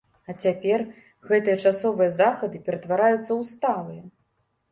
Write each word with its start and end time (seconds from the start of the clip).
А 0.31 0.33
цяпер 0.43 0.79
гэтыя 1.31 1.57
часовыя 1.65 2.09
захады 2.21 2.57
ператвараюцца 2.69 3.19
ў 3.19 3.41
сталыя. 3.53 4.03